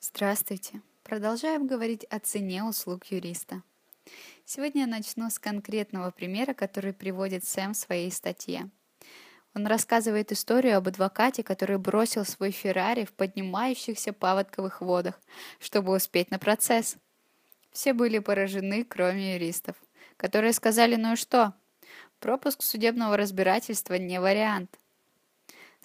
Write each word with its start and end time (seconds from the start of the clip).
Здравствуйте! 0.00 0.80
Продолжаем 1.02 1.66
говорить 1.66 2.04
о 2.04 2.20
цене 2.20 2.62
услуг 2.62 3.06
юриста. 3.06 3.64
Сегодня 4.44 4.82
я 4.82 4.86
начну 4.86 5.28
с 5.28 5.40
конкретного 5.40 6.12
примера, 6.12 6.54
который 6.54 6.92
приводит 6.92 7.44
Сэм 7.44 7.72
в 7.74 7.76
своей 7.76 8.12
статье. 8.12 8.70
Он 9.56 9.66
рассказывает 9.66 10.30
историю 10.30 10.76
об 10.76 10.86
адвокате, 10.86 11.42
который 11.42 11.78
бросил 11.78 12.24
свой 12.24 12.52
Феррари 12.52 13.06
в 13.06 13.12
поднимающихся 13.12 14.12
паводковых 14.12 14.82
водах, 14.82 15.20
чтобы 15.58 15.92
успеть 15.92 16.30
на 16.30 16.38
процесс. 16.38 16.96
Все 17.72 17.92
были 17.92 18.20
поражены, 18.20 18.84
кроме 18.84 19.34
юристов, 19.34 19.74
которые 20.16 20.52
сказали, 20.52 20.94
ну 20.94 21.14
и 21.14 21.16
что, 21.16 21.54
пропуск 22.20 22.62
судебного 22.62 23.16
разбирательства 23.16 23.94
не 23.94 24.20
вариант– 24.20 24.78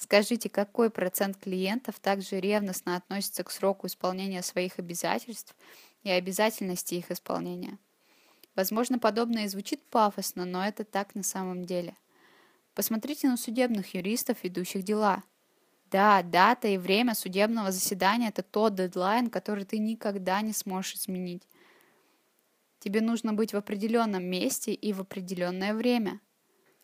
Скажите, 0.04 0.49
какой 0.49 0.89
процент 0.89 1.38
клиентов 1.38 1.97
также 1.97 2.41
ревностно 2.41 2.97
относится 2.97 3.41
к 3.45 3.49
сроку 3.49 3.88
исполнения 3.88 4.41
своих 4.41 4.77
обязательств 4.77 5.55
и 6.03 6.09
обязательности 6.09 6.95
их 6.95 7.09
исполнения? 7.09 7.80
Возможно, 8.53 8.99
подобное 8.99 9.47
звучит 9.47 9.81
пафосно, 9.81 10.44
но 10.44 10.67
это 10.67 10.84
так 10.84 11.16
на 11.16 11.23
самом 11.23 11.63
деле. 11.63 11.95
Посмотрите 12.75 13.30
на 13.30 13.38
судебных 13.38 13.94
юристов, 13.94 14.44
ведущих 14.44 14.84
дела. 14.84 15.23
Да, 15.89 16.22
дата 16.22 16.67
и 16.67 16.77
время 16.77 17.16
судебного 17.16 17.72
заседания– 17.72 18.27
это 18.35 18.44
тот 18.44 18.75
дедлайн, 18.75 19.30
который 19.30 19.63
ты 19.63 19.77
никогда 19.77 20.41
не 20.41 20.52
сможешь 20.52 20.95
изменить. 20.95 21.47
Тебе 22.80 22.99
нужно 22.99 23.31
быть 23.31 23.53
в 23.53 23.58
определенном 23.58 24.25
месте 24.25 24.73
и 24.73 24.91
в 24.91 24.99
определенное 24.99 25.73
время. 25.73 26.20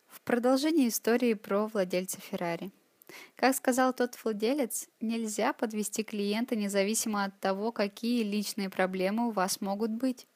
В 0.08 0.22
продолжении 0.22 0.88
истории 0.88 1.34
про 1.34 1.68
владельца 1.68 2.22
Феррари– 2.22 2.72
как 3.36 3.56
сказал 3.56 3.94
тот 3.94 4.18
владелец, 4.24 4.88
нельзя 5.00 5.54
подвести 5.54 6.04
клиента 6.04 6.56
независимо 6.56 7.24
от 7.24 7.40
того, 7.40 7.72
какие 7.72 8.24
личные 8.24 8.70
проблемы 8.70 9.28
у 9.28 9.32
вас 9.32 9.62
могут 9.62 9.92
быть. 9.92 10.28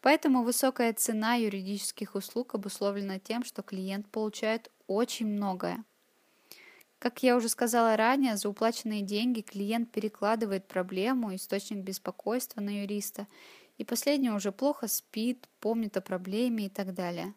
Поэтому 0.00 0.42
высокая 0.42 0.92
цена 0.94 1.34
юридических 1.34 2.14
услуг 2.14 2.54
обусловлена 2.54 3.18
тем, 3.18 3.44
что 3.44 3.62
клиент 3.62 4.08
получает 4.08 4.70
очень 4.86 5.26
многое. 5.26 5.84
Как 6.98 7.22
я 7.22 7.36
уже 7.36 7.48
сказала 7.48 7.96
ранее, 7.96 8.36
за 8.36 8.48
уплаченные 8.48 9.02
деньги 9.02 9.40
клиент 9.40 9.90
перекладывает 9.90 10.68
проблему, 10.68 11.34
источник 11.34 11.78
беспокойства 11.78 12.60
на 12.60 12.82
юриста, 12.82 13.26
и 13.78 13.84
последний 13.84 14.30
уже 14.30 14.52
плохо 14.52 14.86
спит, 14.86 15.48
помнит 15.60 15.96
о 15.96 16.02
проблеме 16.02 16.66
и 16.66 16.68
так 16.68 16.92
далее. 16.92 17.32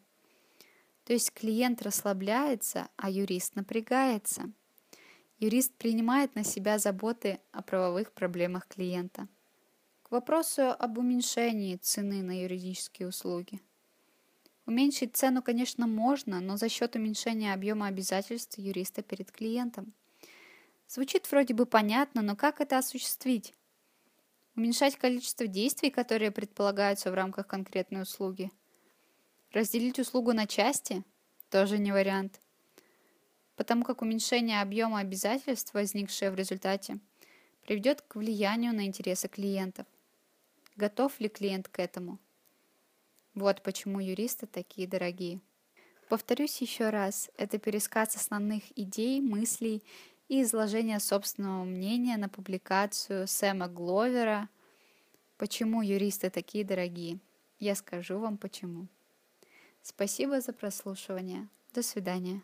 То 1.04 1.12
есть 1.12 1.32
клиент 1.32 1.82
расслабляется, 1.82 2.88
а 2.96 3.10
юрист 3.10 3.56
напрягается. 3.56 4.50
Юрист 5.38 5.74
принимает 5.74 6.34
на 6.34 6.44
себя 6.44 6.78
заботы 6.78 7.40
о 7.52 7.62
правовых 7.62 8.12
проблемах 8.12 8.66
клиента. 8.66 9.28
К 10.02 10.12
вопросу 10.12 10.70
об 10.70 10.96
уменьшении 10.96 11.76
цены 11.76 12.22
на 12.22 12.42
юридические 12.42 13.08
услуги. 13.08 13.60
Уменьшить 14.64 15.14
цену, 15.14 15.42
конечно, 15.42 15.86
можно, 15.86 16.40
но 16.40 16.56
за 16.56 16.70
счет 16.70 16.96
уменьшения 16.96 17.52
объема 17.52 17.86
обязательств 17.86 18.56
юриста 18.58 19.02
перед 19.02 19.30
клиентом. 19.30 19.92
Звучит 20.88 21.30
вроде 21.30 21.52
бы 21.52 21.66
понятно, 21.66 22.22
но 22.22 22.34
как 22.34 22.62
это 22.62 22.78
осуществить? 22.78 23.52
Уменьшать 24.56 24.96
количество 24.96 25.46
действий, 25.46 25.90
которые 25.90 26.30
предполагаются 26.30 27.10
в 27.10 27.14
рамках 27.14 27.46
конкретной 27.46 28.02
услуги– 28.02 28.50
Разделить 29.54 30.00
услугу 30.00 30.32
на 30.32 30.48
части– 30.48 31.04
тоже 31.48 31.78
не 31.78 31.92
вариант, 31.92 32.40
потому 33.54 33.84
как 33.84 34.02
уменьшение 34.02 34.60
объема 34.60 34.98
обязательств, 34.98 35.72
возникшее 35.74 36.32
в 36.32 36.34
результате, 36.34 36.98
приведет 37.62 38.02
к 38.02 38.16
влиянию 38.16 38.74
на 38.74 38.84
интересы 38.84 39.28
клиентов. 39.28 39.86
Готов 40.74 41.20
ли 41.20 41.28
клиент 41.28 41.68
к 41.68 41.78
этому? 41.78 42.18
Вот 43.34 43.62
почему 43.62 44.00
юристы 44.00 44.48
такие 44.48 44.88
дорогие. 44.88 45.40
Повторюсь 46.08 46.60
еще 46.60 46.90
раз, 46.90 47.30
это 47.36 47.58
пересказ 47.58 48.16
основных 48.16 48.76
идей, 48.76 49.20
мыслей 49.20 49.84
и 50.26 50.42
изложение 50.42 50.98
собственного 50.98 51.62
мнения 51.62 52.16
на 52.16 52.28
публикацию 52.28 53.28
Сэма 53.28 53.68
Гловера 53.68 54.48
«Почему 55.36 55.80
юристы 55.80 56.28
такие 56.28 56.64
дорогие?» 56.64 57.20
Я 57.60 57.76
скажу 57.76 58.18
вам 58.18 58.36
почему. 58.36 58.88
Спасибо 59.84 60.40
за 60.40 60.54
прослушивание. 60.54 61.46
До 61.74 61.82
свидания. 61.82 62.42